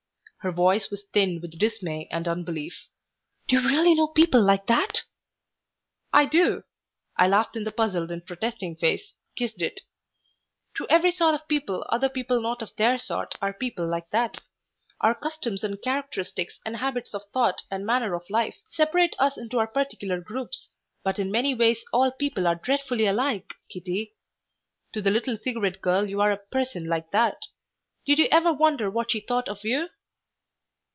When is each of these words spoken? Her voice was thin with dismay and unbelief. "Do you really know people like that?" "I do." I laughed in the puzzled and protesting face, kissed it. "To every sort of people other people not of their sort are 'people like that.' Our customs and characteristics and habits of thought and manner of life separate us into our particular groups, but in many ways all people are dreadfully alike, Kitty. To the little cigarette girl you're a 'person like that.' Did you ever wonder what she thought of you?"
Her 0.43 0.51
voice 0.51 0.89
was 0.89 1.03
thin 1.13 1.39
with 1.39 1.59
dismay 1.59 2.07
and 2.09 2.27
unbelief. 2.27 2.87
"Do 3.47 3.61
you 3.61 3.69
really 3.69 3.93
know 3.93 4.07
people 4.07 4.41
like 4.41 4.65
that?" 4.65 5.03
"I 6.11 6.25
do." 6.25 6.63
I 7.15 7.27
laughed 7.27 7.55
in 7.55 7.63
the 7.63 7.71
puzzled 7.71 8.09
and 8.09 8.25
protesting 8.25 8.75
face, 8.77 9.13
kissed 9.35 9.61
it. 9.61 9.81
"To 10.77 10.87
every 10.89 11.11
sort 11.11 11.35
of 11.35 11.47
people 11.47 11.85
other 11.89 12.09
people 12.09 12.41
not 12.41 12.63
of 12.63 12.75
their 12.75 12.97
sort 12.97 13.35
are 13.39 13.53
'people 13.53 13.87
like 13.87 14.09
that.' 14.09 14.41
Our 14.99 15.13
customs 15.13 15.63
and 15.63 15.79
characteristics 15.79 16.59
and 16.65 16.77
habits 16.77 17.13
of 17.13 17.21
thought 17.31 17.61
and 17.69 17.85
manner 17.85 18.15
of 18.15 18.27
life 18.27 18.57
separate 18.71 19.15
us 19.19 19.37
into 19.37 19.59
our 19.59 19.67
particular 19.67 20.19
groups, 20.21 20.69
but 21.03 21.19
in 21.19 21.29
many 21.31 21.53
ways 21.53 21.85
all 21.93 22.09
people 22.11 22.47
are 22.47 22.55
dreadfully 22.55 23.05
alike, 23.05 23.53
Kitty. 23.69 24.15
To 24.93 25.03
the 25.03 25.11
little 25.11 25.37
cigarette 25.37 25.81
girl 25.81 26.09
you're 26.09 26.31
a 26.31 26.37
'person 26.37 26.87
like 26.87 27.11
that.' 27.11 27.45
Did 28.07 28.17
you 28.17 28.27
ever 28.31 28.51
wonder 28.51 28.89
what 28.89 29.11
she 29.11 29.19
thought 29.19 29.47
of 29.47 29.63
you?" 29.63 29.89